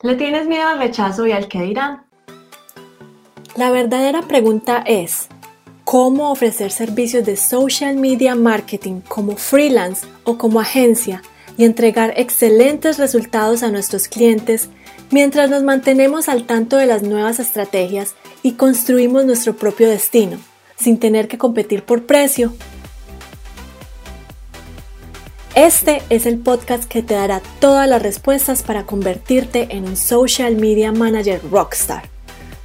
[0.00, 2.04] ¿Le tienes miedo al rechazo y al qué dirán?
[3.56, 5.26] La verdadera pregunta es,
[5.82, 11.20] ¿cómo ofrecer servicios de social media marketing como freelance o como agencia
[11.56, 14.68] y entregar excelentes resultados a nuestros clientes
[15.10, 20.38] mientras nos mantenemos al tanto de las nuevas estrategias y construimos nuestro propio destino,
[20.76, 22.52] sin tener que competir por precio
[25.66, 30.54] este es el podcast que te dará todas las respuestas para convertirte en un social
[30.54, 32.04] media manager rockstar.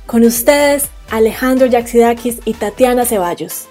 [0.05, 3.67] Con ustedes, Alejandro Yaxidakis y Tatiana Ceballos.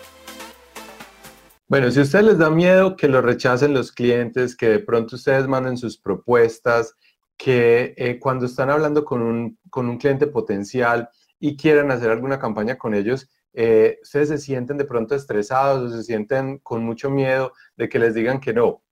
[1.69, 5.15] Bueno, si a ustedes les da miedo que lo rechacen los clientes, que de pronto
[5.15, 6.97] ustedes manden sus propuestas,
[7.37, 12.41] que eh, cuando están hablando con un, con un, cliente potencial y quieran hacer alguna
[12.41, 17.09] campaña con ellos, eh, ustedes se sienten de pronto estresados o se sienten con mucho
[17.09, 18.83] miedo de que les digan que no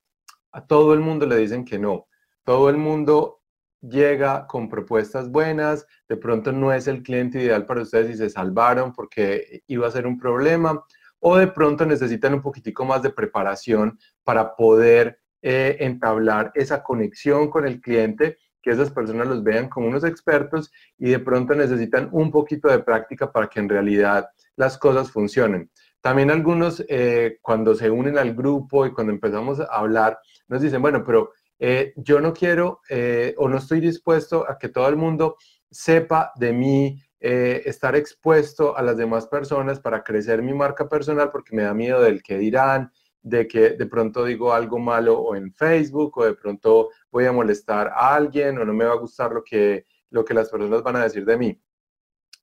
[0.53, 2.07] a todo el mundo le dicen que no.
[2.45, 3.41] Todo el mundo
[3.81, 8.31] llega con propuestas buenas, de pronto no es el cliente ideal para ustedes y se
[8.31, 10.85] salvaron porque iba a ser un problema,
[11.21, 17.49] o de pronto necesitan un poquitico más de preparación para poder eh, entablar esa conexión
[17.49, 22.11] con el cliente, que esas personas los vean como unos expertos y de pronto necesitan
[22.13, 25.71] un poquito de práctica para que en realidad las cosas funcionen.
[26.03, 30.19] También algunos, eh, cuando se unen al grupo y cuando empezamos a hablar,
[30.51, 34.69] nos dicen, bueno, pero eh, yo no quiero eh, o no estoy dispuesto a que
[34.69, 35.37] todo el mundo
[35.71, 41.55] sepa de mí, estar expuesto a las demás personas para crecer mi marca personal porque
[41.55, 42.91] me da miedo del que dirán,
[43.23, 47.33] de que de pronto digo algo malo o en Facebook o de pronto voy a
[47.33, 50.83] molestar a alguien o no me va a gustar lo que, lo que las personas
[50.83, 51.63] van a decir de mí.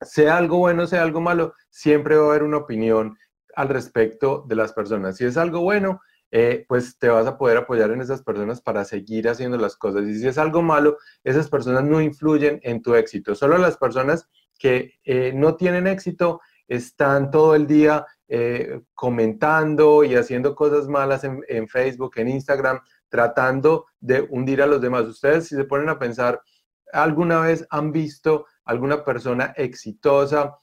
[0.00, 3.16] Sea algo bueno, sea algo malo, siempre va a haber una opinión
[3.56, 5.16] al respecto de las personas.
[5.16, 6.00] Si es algo bueno,
[6.30, 10.06] eh, pues te vas a poder apoyar en esas personas para seguir haciendo las cosas.
[10.06, 13.34] Y si es algo malo, esas personas no influyen en tu éxito.
[13.34, 20.16] Solo las personas que eh, no tienen éxito están todo el día eh, comentando y
[20.16, 25.04] haciendo cosas malas en, Facebook, en Instagram, tratando de hundir a los demás.
[25.06, 26.42] Ustedes, si se ponen a pensar,
[26.92, 30.58] ¿alguna vez han visto alguna persona exitosa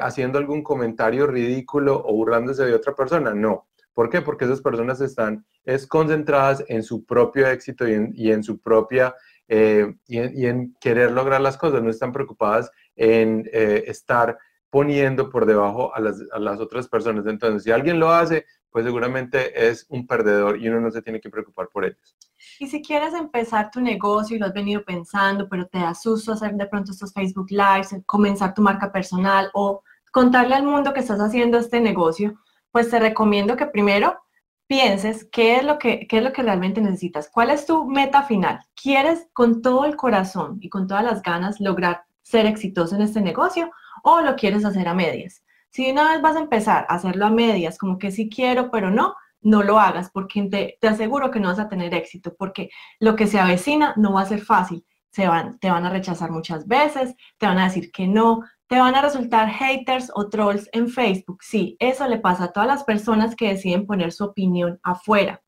[0.00, 3.32] haciendo algún comentario ridículo o burlándose de otra persona.
[3.32, 3.69] No.
[4.00, 4.22] ¿Por qué?
[4.22, 8.58] Porque esas personas están es concentradas en su propio éxito y en, y en su
[8.58, 9.14] propia,
[9.46, 14.38] eh, y, en, querer lograr las cosas, no están preocupadas en eh, estar
[14.70, 17.26] poniendo por debajo a las, a las, otras personas.
[17.26, 21.20] Entonces, si alguien lo hace, pues seguramente es un perdedor y uno no se tiene
[21.20, 22.16] que preocupar por ellos.
[22.58, 26.32] Y si quieres empezar tu negocio y lo has venido pensando, pero te da susto
[26.32, 31.00] hacer de pronto estos Facebook Lives, comenzar tu marca personal o contarle al mundo que
[31.00, 32.38] estás haciendo este negocio,
[32.72, 34.18] pues te recomiendo que primero
[34.66, 38.22] pienses qué es lo que, qué es lo que realmente necesitas, cuál es tu meta
[38.22, 38.60] final.
[38.80, 43.20] ¿Quieres con todo el corazón y con todas las ganas lograr ser exitoso en este
[43.20, 43.72] negocio
[44.04, 45.42] o lo quieres hacer a medias?
[45.70, 48.92] Si una vez vas a empezar a hacerlo a medias, como que sí quiero, pero
[48.92, 52.70] no, no lo hagas porque te, te, aseguro que no vas a tener éxito porque
[53.00, 54.84] lo que se avecina no va a ser fácil.
[55.10, 58.78] Se van, te van a rechazar muchas veces, te van a decir que no, te
[58.78, 61.42] van a resultar haters o trolls en Facebook.
[61.42, 65.42] Sí, eso le pasa a todas las personas que deciden poner su opinión afuera.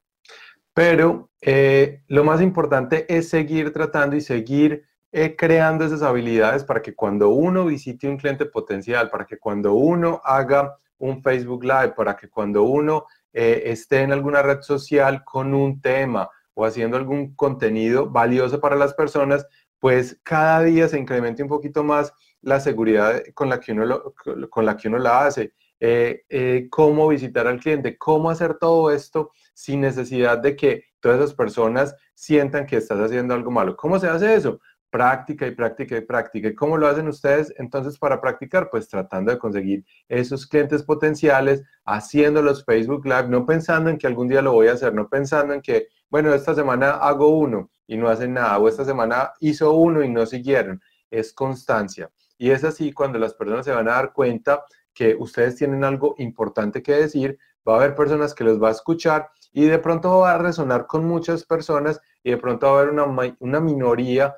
[0.74, 6.82] Pero eh, lo más importante es seguir tratando y seguir eh, creando esas habilidades para
[6.82, 11.92] que cuando uno visite un cliente potencial, para que cuando uno haga un Facebook Live,
[11.96, 16.96] para que cuando uno eh, esté en alguna red social con un tema o haciendo
[16.96, 19.46] algún contenido valioso para las personas,
[19.78, 24.14] pues cada día se incremente un poquito más la seguridad con la que uno,
[24.50, 25.54] con la, que uno la hace.
[25.80, 31.18] Eh, eh, cómo visitar al cliente, cómo hacer todo esto sin necesidad de que todas
[31.18, 33.76] esas personas sientan que estás haciendo algo malo.
[33.76, 34.60] ¿Cómo se hace eso?
[34.92, 36.48] práctica y práctica y práctica.
[36.48, 38.68] ¿Y cómo lo hacen ustedes entonces para practicar?
[38.70, 44.06] Pues tratando de conseguir esos clientes potenciales, haciendo los Facebook Live, no pensando en que
[44.06, 47.70] algún día lo voy a hacer, no pensando en que, bueno, esta semana hago uno
[47.86, 50.80] y no hacen nada, o esta semana hizo uno y no siguieron.
[51.10, 52.10] Es constancia.
[52.42, 56.16] Y es así cuando las personas se van a dar cuenta que ustedes tienen algo
[56.18, 60.18] importante que decir, va a haber personas que los va a escuchar y de pronto
[60.18, 64.34] va a resonar con muchas personas y de pronto va a haber una, una minoría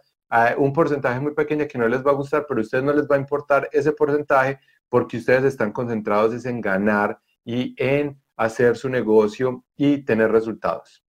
[0.59, 3.07] un porcentaje muy pequeño que no les va a gustar, pero a ustedes no les
[3.07, 4.61] va a importar ese porcentaje
[4.91, 11.03] porque ustedes están concentrados en ganar y en hacer su negocio y tener resultados.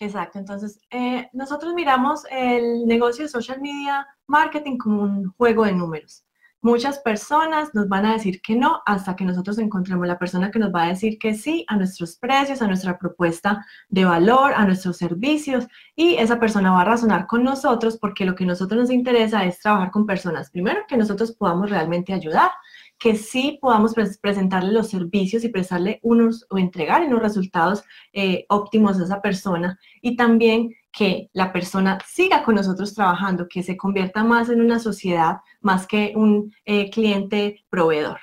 [0.00, 5.72] Exacto, entonces eh, nosotros miramos el negocio de social media marketing como un juego de
[5.72, 6.26] números.
[6.64, 10.60] Muchas personas nos van a decir que no hasta que nosotros encontremos la persona que
[10.60, 14.64] nos va a decir que sí a nuestros precios, a nuestra propuesta de valor, a
[14.64, 15.66] nuestros servicios
[15.96, 19.44] y esa persona va a razonar con nosotros porque lo que a nosotros nos interesa
[19.44, 22.52] es trabajar con personas, primero que nosotros podamos realmente ayudar,
[22.96, 27.82] que sí podamos presentarle los servicios y prestarle unos o entregar unos resultados
[28.12, 33.62] eh, óptimos a esa persona y también que la persona siga con nosotros trabajando, que
[33.62, 38.18] se convierta más en una sociedad más que un eh, cliente proveedor.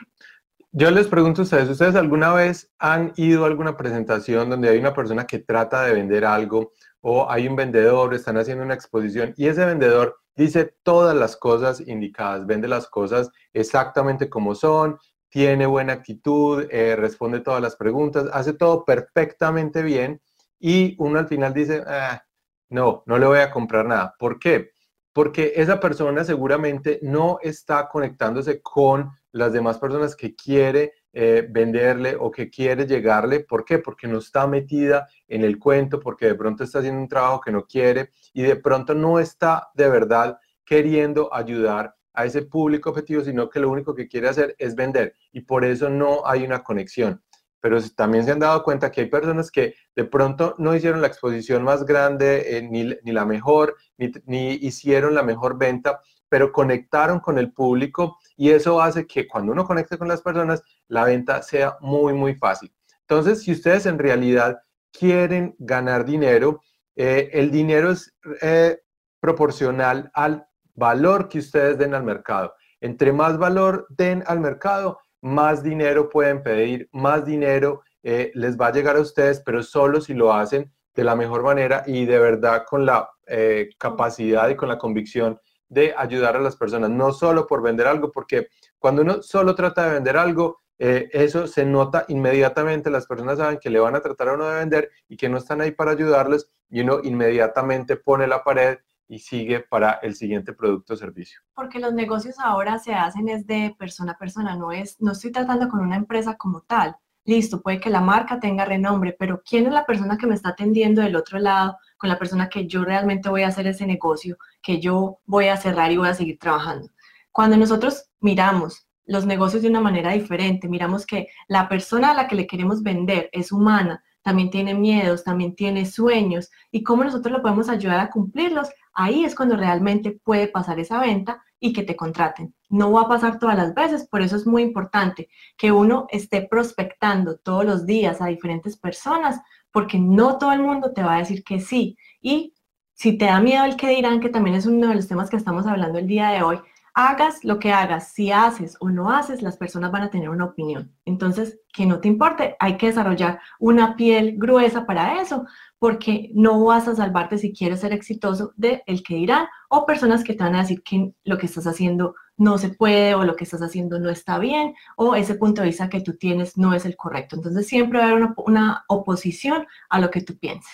[0.71, 4.77] Yo les pregunto a ustedes, ¿ustedes alguna vez han ido a alguna presentación donde hay
[4.77, 9.33] una persona que trata de vender algo o hay un vendedor, están haciendo una exposición
[9.35, 14.99] y ese vendedor dice todas las cosas indicadas, vende las cosas exactamente como son,
[15.29, 20.21] tiene buena actitud, eh, responde todas las preguntas, hace todo perfectamente bien
[20.59, 22.21] y uno al final dice, ah,
[22.69, 24.15] no, no le voy a comprar nada.
[24.17, 24.71] ¿Por qué?
[25.13, 32.15] Porque esa persona seguramente no está conectándose con las demás personas que quiere eh, venderle
[32.19, 33.41] o que quiere llegarle.
[33.41, 33.79] ¿Por qué?
[33.79, 37.51] Porque no está metida en el cuento, porque de pronto está haciendo un trabajo que
[37.51, 43.23] no quiere y de pronto no está de verdad queriendo ayudar a ese público objetivo,
[43.23, 46.63] sino que lo único que quiere hacer es vender y por eso no hay una
[46.63, 47.21] conexión
[47.61, 51.07] pero también se han dado cuenta que hay personas que de pronto no hicieron la
[51.07, 57.37] exposición más grande, eh, ni, la mejor, ni, hicieron la mejor venta, pero conectaron con
[57.37, 61.77] el público y eso hace que cuando uno conecte con las personas, la venta sea
[61.81, 62.73] muy, muy fácil.
[63.01, 64.59] Entonces, si ustedes en realidad
[64.91, 66.61] quieren ganar dinero,
[66.95, 68.79] eh, el dinero es eh,
[69.19, 72.53] proporcional al valor que ustedes den al mercado.
[72.81, 78.67] Entre más valor den al mercado, más dinero pueden pedir, más dinero eh, les va
[78.67, 82.19] a llegar a ustedes, pero solo si lo hacen de la mejor manera y de
[82.19, 87.11] verdad con la eh, capacidad y con la convicción de ayudar a las personas, no
[87.11, 88.47] solo por vender algo, porque
[88.79, 93.59] cuando uno solo trata de vender algo, eh, eso se nota inmediatamente, las personas saben
[93.59, 95.91] que le van a tratar a uno de vender y que no están ahí para
[95.91, 98.77] ayudarles y uno inmediatamente pone la pared
[99.09, 101.41] y sigue para el siguiente producto o servicio.
[101.55, 105.31] Porque los negocios ahora se hacen es de persona a persona, no es, no estoy
[105.31, 106.95] tratando con una empresa como tal.
[107.25, 110.49] Listo, puede que la marca tenga renombre, pero ¿quién es la persona que me está
[110.49, 114.37] atendiendo del otro lado, con la persona que yo realmente voy a hacer ese negocio,
[114.61, 116.89] que yo voy a cerrar y voy a seguir trabajando?
[117.31, 122.27] Cuando nosotros miramos los negocios de una manera diferente, miramos que la persona a la
[122.27, 127.31] que le queremos vender es humana, también tiene miedos, también tiene sueños y cómo nosotros
[127.31, 128.69] lo podemos ayudar a cumplirlos,
[128.99, 132.53] ahí es cuando realmente puede pasar esa venta y que te contraten.
[132.67, 136.41] No va a pasar todas las veces, por eso es muy importante que uno esté
[136.41, 139.39] prospectando todos los días a diferentes personas,
[139.71, 141.97] porque no todo el mundo te va a decir que sí.
[142.21, 142.53] Y
[142.93, 145.37] si te da miedo el que dirán, que también es uno de los temas que
[145.37, 146.59] estamos hablando el día de hoy,
[146.93, 150.45] hagas lo que hagas, si haces o no haces, las personas van a tener una
[150.45, 150.93] opinión.
[151.05, 155.45] Entonces, que no te importe, hay que desarrollar una piel gruesa para eso,
[155.77, 160.23] porque no vas a salvarte si quieres ser exitoso de el que dirán o personas
[160.23, 163.35] que te van a decir que lo que estás haciendo no se puede o lo
[163.35, 166.73] que estás haciendo no está bien o ese punto de vista que tú tienes no
[166.73, 167.35] es el correcto.
[167.35, 170.71] Entonces, siempre va a haber una, una oposición a lo que tú pienses.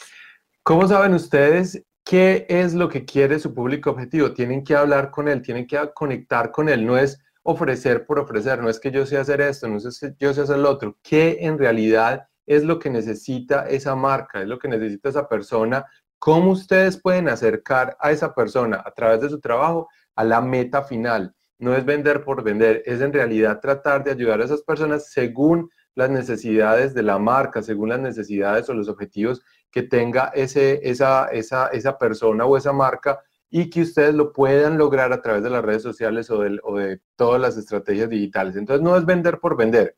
[0.64, 4.32] ¿Cómo saben ustedes qué es lo que quiere su público objetivo.
[4.32, 6.86] Tienen que hablar con él, tienen que conectar con él.
[6.86, 10.16] No es ofrecer por ofrecer, no es que yo sé hacer esto, no es que
[10.20, 10.98] yo sé hacer lo otro.
[11.04, 15.86] ¿Qué en realidad es lo que necesita esa marca, es lo que necesita esa persona?
[16.20, 20.84] ¿Cómo ustedes pueden acercar a esa persona a través de su trabajo a la meta
[20.84, 21.36] final?
[21.58, 25.70] No es vender por vender, es en realidad tratar de ayudar a esas personas según
[25.96, 29.42] las necesidades de la marca, según las necesidades o los objetivos
[29.72, 34.78] que tenga ese, esa, esa, esa persona o esa marca y que ustedes lo puedan
[34.78, 38.56] lograr a través de las redes sociales o de, o de todas las estrategias digitales.
[38.56, 39.98] Entonces no es vender por vender,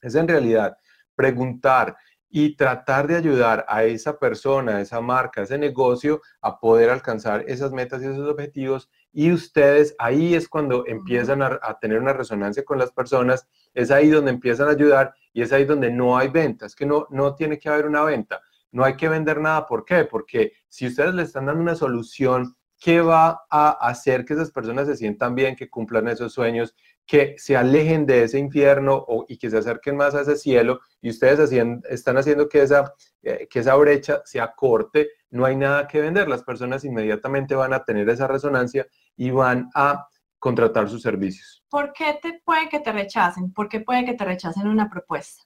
[0.00, 0.76] es en realidad
[1.14, 1.96] preguntar
[2.28, 6.88] y tratar de ayudar a esa persona, a esa marca, a ese negocio a poder
[6.88, 8.90] alcanzar esas metas y esos objetivos.
[9.12, 13.90] Y ustedes ahí es cuando empiezan a, a, tener una resonancia con las personas, es
[13.90, 17.34] ahí donde empiezan a ayudar y es ahí donde no hay ventas, que no, no
[17.34, 18.40] tiene que haber una venta
[18.72, 19.66] no hay que vender nada.
[19.66, 20.04] ¿Por qué?
[20.04, 24.88] Porque si ustedes le están dando una solución que va a hacer que esas personas
[24.88, 26.74] se sientan bien, que cumplan esos sueños,
[27.06, 31.10] que se alejen de ese infierno y que se acerquen más a ese cielo y
[31.10, 31.52] ustedes
[31.88, 36.28] están haciendo que esa, eh, que esa brecha se acorte, no hay nada que vender.
[36.28, 38.86] Las personas inmediatamente van a tener esa resonancia
[39.16, 41.64] y van a contratar sus servicios.
[41.68, 43.52] ¿Por qué te puede que te rechacen?
[43.52, 45.44] ¿Por qué puede que te rechacen una propuesta?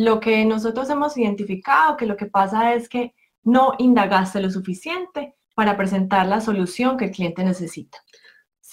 [0.00, 5.34] Lo que nosotros hemos identificado, que lo que pasa es que no indagaste lo suficiente
[5.56, 7.98] para presentar la solución que el cliente necesita.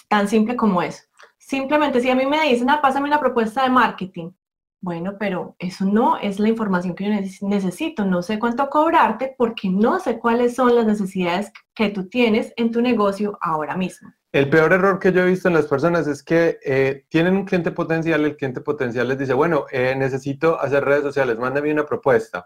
[0.08, 1.02] Tan simple como eso.
[1.40, 4.34] Simplemente si a mí me dicen, ah, pásame una propuesta de marketing,
[4.82, 8.06] bueno, pero eso no es la información que yo necesito.
[8.06, 12.70] No sé cuánto cobrarte porque no sé cuáles son las necesidades que tú tienes en
[12.70, 14.14] tu negocio ahora mismo.
[14.36, 17.46] El peor error que yo he visto en las personas es que eh, tienen un
[17.46, 21.86] cliente potencial, el cliente potencial les dice, bueno, eh, necesito hacer redes sociales, mándame una
[21.86, 22.46] propuesta.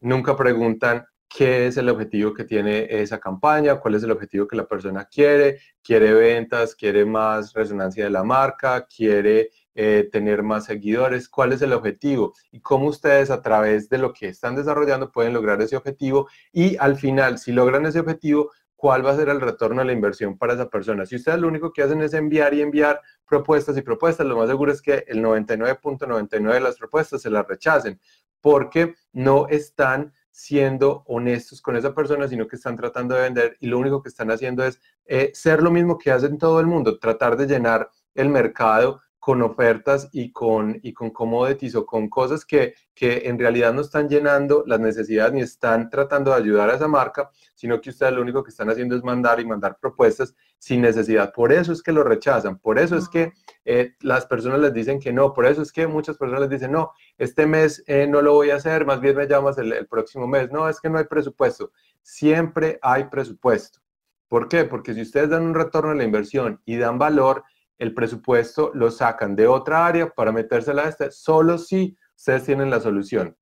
[0.00, 4.56] Nunca preguntan qué es el objetivo que tiene esa campaña, cuál es el objetivo que
[4.56, 10.64] la persona quiere, quiere ventas, quiere más resonancia de la marca, quiere eh, tener más
[10.64, 15.12] seguidores, cuál es el objetivo y cómo ustedes a través de lo que están desarrollando
[15.12, 18.50] pueden lograr ese objetivo y al final, si logran ese objetivo,
[18.82, 21.06] cuál va a ser el retorno de la inversión para esa persona.
[21.06, 24.48] Si ustedes lo único que hacen es enviar y enviar propuestas y propuestas, lo más
[24.48, 28.00] seguro es que el 99.99 de las propuestas se las rechacen
[28.40, 33.68] porque no están siendo honestos con esa persona, sino que están tratando de vender y
[33.68, 36.98] lo único que están haciendo es eh, ser lo mismo que hacen todo el mundo,
[36.98, 42.44] tratar de llenar el mercado con ofertas y con, y con commodities o con cosas
[42.44, 46.74] que, que en realidad no están llenando las necesidades ni están tratando de ayudar a
[46.74, 50.34] esa marca, sino que ustedes lo único que están haciendo es mandar y mandar propuestas
[50.58, 51.32] sin necesidad.
[51.32, 53.32] Por eso es que lo rechazan, por eso es que
[53.64, 56.72] eh, las personas les dicen que no, por eso es que muchas personas les dicen,
[56.72, 59.86] no, este mes eh, no lo voy a hacer, más bien me llamas el, el
[59.86, 60.50] próximo mes.
[60.50, 61.70] No, es que no hay presupuesto.
[62.02, 63.78] Siempre hay presupuesto.
[64.26, 64.64] ¿Por qué?
[64.64, 67.44] Porque si ustedes dan un retorno a la inversión y dan valor,
[67.82, 72.70] el presupuesto lo sacan de otra área para metérsela a este, solo si ustedes tienen
[72.70, 73.36] la solución.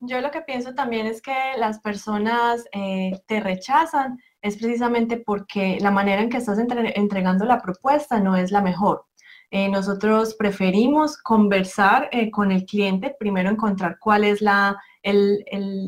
[0.00, 5.78] Yo lo que pienso también es que las personas eh, te rechazan es precisamente porque
[5.80, 9.07] la manera en que estás entregando la propuesta no es la mejor.
[9.50, 14.40] Eh, nosotros preferimos conversar eh, con el cliente, primero encontrar cuál es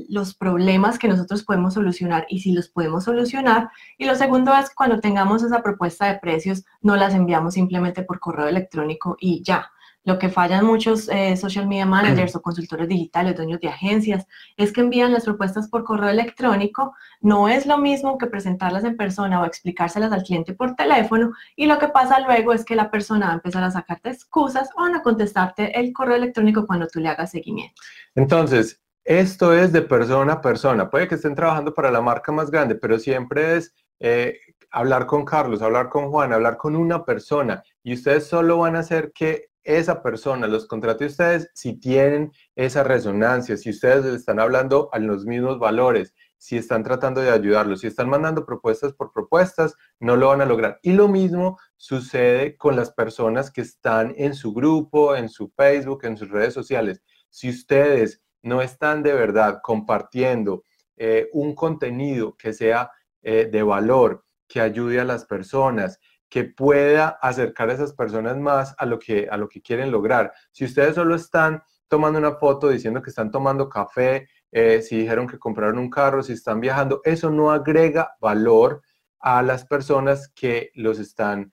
[0.08, 3.70] los problemas que nosotros podemos solucionar y si los podemos solucionar.
[3.98, 8.18] Y lo segundo es cuando tengamos esa propuesta de precios, no las enviamos simplemente por
[8.18, 9.70] correo electrónico y ya.
[10.04, 14.26] Lo que fallan muchos eh, social media managers o consultores digitales, dueños de agencias,
[14.56, 16.94] es que envían las propuestas por correo electrónico.
[17.20, 21.32] No es lo mismo que presentarlas en persona o explicárselas al cliente por teléfono.
[21.56, 24.70] Y lo que pasa luego es que la persona va a empezar a sacarte excusas
[24.76, 27.80] o a contestarte el correo electrónico cuando tú le hagas seguimiento.
[28.14, 30.90] Entonces, esto es de persona a persona.
[30.90, 34.38] Puede que estén trabajando para la marca más grande, pero siempre es eh,
[34.70, 37.62] hablar con Carlos, hablar con Juan, hablar con una persona.
[37.82, 42.82] Y ustedes solo van a hacer que esa persona los contrate ustedes si tienen esa
[42.82, 47.86] resonancia, si ustedes están hablando a los mismos valores, si están tratando de ayudarlos, si
[47.86, 50.78] están mandando propuestas por propuestas, no lo van a lograr.
[50.82, 56.04] Y lo mismo sucede con las personas que están en su grupo, en su Facebook,
[56.04, 57.02] en sus redes sociales.
[57.28, 60.64] Si ustedes no están de verdad compartiendo
[60.96, 62.90] eh, un contenido que sea
[63.22, 66.00] eh, de valor, que ayude a las personas,
[66.30, 70.32] que pueda acercar a esas personas más a lo que, a lo que quieren lograr.
[70.52, 75.26] Si ustedes solo están tomando una foto diciendo que están tomando café, eh, si dijeron
[75.26, 78.80] que compraron un carro, si están viajando, eso no agrega valor
[79.18, 81.52] a las personas que los están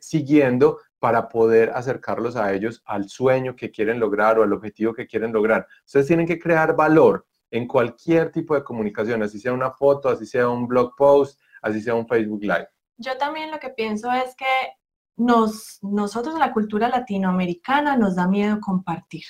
[0.00, 5.06] siguiendo para poder acercarlos a ellos al sueño que quieren lograr o al objetivo que
[5.06, 5.66] quieren lograr.
[5.84, 10.26] Ustedes tienen que crear valor en cualquier tipo de comunicación, así sea una foto, así
[10.26, 12.68] sea un blog post, así sea un Facebook Live.
[12.98, 14.44] Yo también lo que pienso es que
[15.16, 19.24] nos, nosotros en la cultura latinoamericana nos da miedo compartir.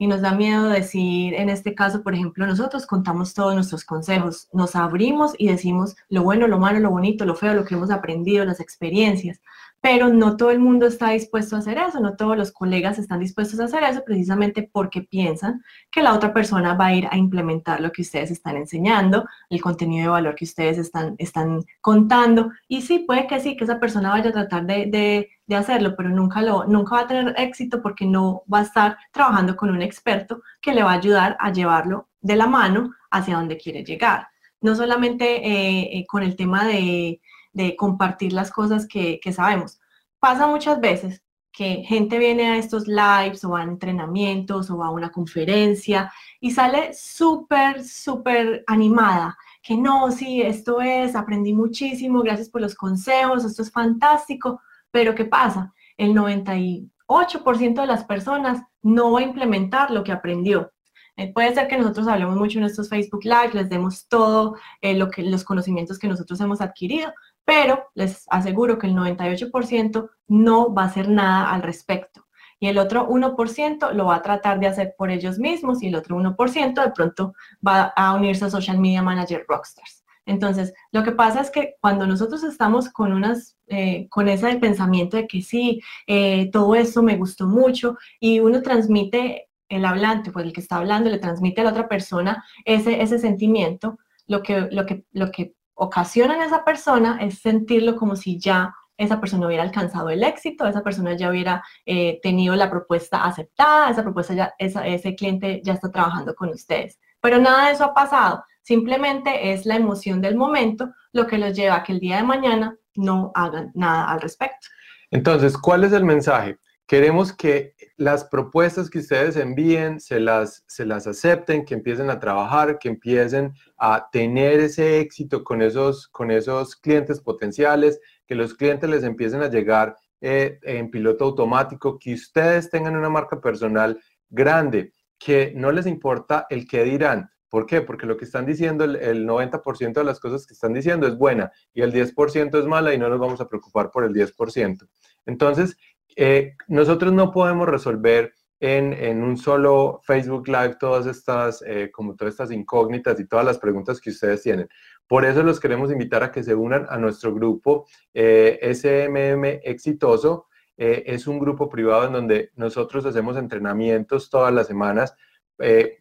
[0.00, 4.48] Y nos da miedo decir, en este caso, por ejemplo, nosotros contamos todos nuestros consejos,
[4.52, 7.90] nos abrimos y decimos lo bueno, lo malo, lo bonito, lo feo, lo que hemos
[7.90, 9.40] aprendido, las experiencias
[9.80, 13.20] pero no todo el mundo está dispuesto a hacer eso, no todos los colegas están
[13.20, 17.16] dispuestos a hacer eso precisamente porque piensan que la otra persona va a ir a
[17.16, 22.50] implementar lo que ustedes están enseñando, el contenido de valor que ustedes están, están contando.
[22.66, 26.10] Y sí, puede que sí, que esa persona vaya a tratar de, de, hacerlo, pero
[26.10, 29.80] nunca, lo, nunca va a tener éxito porque no va a estar trabajando con un
[29.80, 34.28] experto que le va a ayudar a llevarlo de la mano hacia donde quiere llegar.
[34.60, 37.20] No solamente eh, eh, con el tema de
[37.52, 39.80] de compartir las cosas que, sabemos.
[40.18, 45.10] Pasa muchas veces que gente viene a estos lives o a entrenamientos o a una
[45.10, 52.60] conferencia y sale súper, súper animada, que no, sí, esto es, aprendí muchísimo, gracias por
[52.60, 55.72] los consejos, esto es fantástico, pero ¿qué pasa?
[55.96, 60.72] El 98% de las personas no va a implementar lo que aprendió.
[61.18, 64.94] Eh, puede ser que nosotros hablemos mucho en estos Facebook Live, les demos todo eh,
[64.94, 67.12] lo que, los conocimientos que nosotros hemos adquirido,
[67.48, 72.26] pero les aseguro que el 98% no va a hacer nada al respecto.
[72.60, 75.94] Y el otro 1% lo va a tratar de hacer por ellos mismos y el
[75.94, 77.32] otro 1% de pronto
[77.66, 80.04] va a unirse a Social Media Manager Rockstars.
[80.26, 85.16] Entonces, lo que pasa es que cuando nosotros estamos con, unas, eh, con ese pensamiento
[85.16, 90.44] de que sí, eh, todo esto me gustó mucho y uno transmite, el hablante, pues
[90.44, 94.68] el que está hablando, le transmite a la otra persona ese, ese sentimiento, lo que,
[94.70, 99.46] lo, que, lo que ocasiona en esa persona es sentirlo como si ya esa persona
[99.46, 104.34] hubiera alcanzado el éxito, esa persona ya hubiera eh, tenido la propuesta aceptada, esa propuesta
[104.34, 106.98] ya, ese cliente ya está trabajando con ustedes.
[107.20, 108.44] Pero nada de eso ha pasado.
[108.62, 112.24] Simplemente es la emoción del momento lo que los lleva a que el día de
[112.24, 114.66] mañana no hagan nada al respecto.
[115.12, 116.58] Entonces, ¿cuál es el mensaje?
[116.88, 122.18] Queremos que las propuestas que ustedes envíen se las, se las acepten, que empiecen a
[122.18, 128.54] trabajar, que empiecen a tener ese éxito con esos, con esos clientes potenciales, que los
[128.54, 134.00] clientes les empiecen a llegar eh, en piloto automático, que ustedes tengan una marca personal
[134.30, 137.28] grande, que no les importa el qué dirán.
[137.50, 137.82] ¿Por qué?
[137.82, 141.52] Porque lo que están diciendo, el, 90% de las cosas que están diciendo es buena
[141.74, 144.88] y el 10% es mala y no nos vamos a preocupar por el 10%.
[145.26, 145.76] Entonces,
[146.18, 152.34] eh, nosotros no podemos resolver en, un solo Facebook Live todas estas, eh, como todas
[152.34, 154.68] estas incógnitas y todas las preguntas que ustedes tienen.
[155.06, 160.46] Por eso los queremos invitar a que se unan a nuestro grupo eh, SMM Exitoso.
[160.76, 165.14] Eh, es un grupo privado en donde nosotros hacemos entrenamientos todas las semanas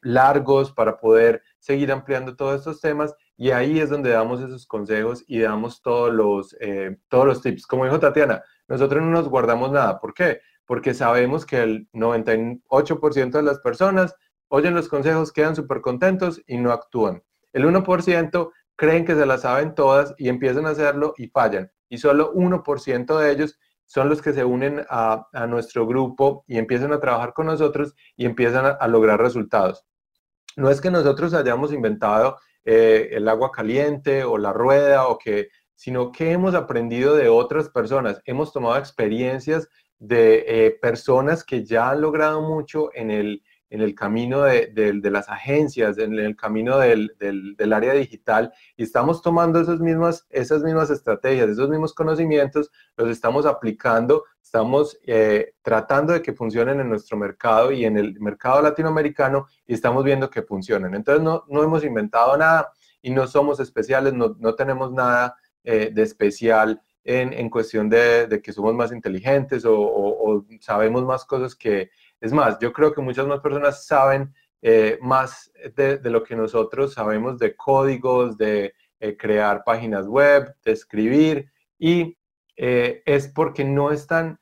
[0.04, 5.24] largos para poder seguir ampliando todos estos temas y ahí es donde damos esos consejos
[5.26, 6.56] y damos todos los,
[7.08, 7.66] todos los tips.
[7.66, 10.00] Como dijo Tatiana, nosotros no nos guardamos nada.
[10.00, 10.40] ¿Por qué?
[10.68, 14.16] porque sabemos que el 98% de las personas
[14.50, 17.24] oyen los consejos, quedan súper contentos y no actúan.
[17.54, 21.72] El 1% creen que se las saben todas y empiezan a hacerlo y fallan.
[21.90, 26.92] Y solo 1% de ellos son los que se unen a, nuestro grupo y empiezan
[26.92, 29.86] a trabajar con nosotros y empiezan a, lograr resultados.
[30.58, 35.48] No es que nosotros hayamos inventado eh, el agua caliente o la rueda o que,
[35.78, 39.70] sino que hemos aprendido de otras personas, hemos tomado experiencias
[40.00, 45.30] de eh, personas que ya han logrado mucho en el, en el camino de, las
[45.30, 47.14] agencias, en el camino del,
[47.72, 53.46] área digital, y estamos tomando esas mismas, esas mismas estrategias, esos mismos conocimientos, los estamos
[53.46, 59.46] aplicando, estamos eh, tratando de que funcionen en nuestro mercado y en el mercado latinoamericano,
[59.68, 60.96] y estamos viendo que funcionan.
[60.96, 65.36] Entonces, no, no hemos inventado nada y no somos especiales, no, no tenemos nada
[65.70, 71.90] eh, de especial en, cuestión de, que somos más inteligentes o, sabemos más cosas que,
[72.20, 76.94] es más, yo creo que muchas más personas saben eh, más de, lo que nosotros
[76.94, 82.18] sabemos de códigos, de eh, crear páginas web, de escribir, y
[82.56, 84.40] eh, es porque no están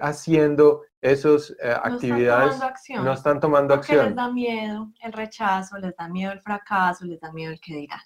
[0.00, 2.60] haciendo esas actividades,
[2.96, 4.06] no están tomando acción.
[4.06, 7.74] les da miedo el rechazo, les da miedo el fracaso, les da miedo el que
[7.74, 8.00] dirán.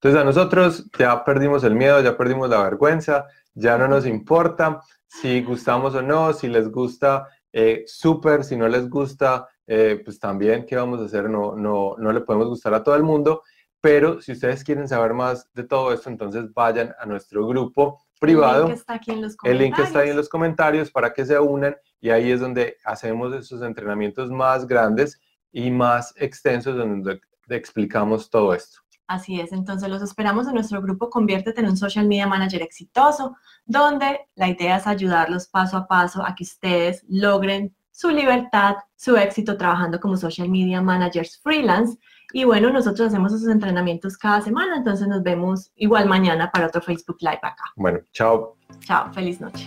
[0.00, 4.80] Entonces a nosotros ya perdimos el miedo, ya perdimos la vergüenza, ya no nos importa
[5.08, 10.20] si gustamos o no, si les gusta, eh, súper, si no les gusta, eh, pues
[10.20, 11.28] también, ¿qué vamos a hacer?
[11.28, 13.42] No, no, no le podemos gustar a todo el mundo,
[13.80, 18.64] pero si ustedes quieren saber más de todo esto, entonces vayan a nuestro grupo privado.
[18.64, 19.60] El link está aquí en los comentarios.
[19.60, 22.76] El link está ahí en los comentarios para que se unan y ahí es donde
[22.84, 28.78] hacemos esos entrenamientos más grandes y más extensos donde explicamos todo esto.
[29.08, 33.36] Así es, entonces los esperamos en nuestro grupo Conviértete en un social media manager exitoso,
[33.64, 39.16] donde la idea es ayudarlos paso a paso a que ustedes logren su libertad, su
[39.16, 41.98] éxito trabajando como social media managers freelance.
[42.32, 46.82] Y bueno, nosotros hacemos esos entrenamientos cada semana, entonces nos vemos igual mañana para otro
[46.82, 47.64] Facebook Live acá.
[47.76, 48.56] Bueno, chao.
[48.80, 49.66] Chao, feliz noche.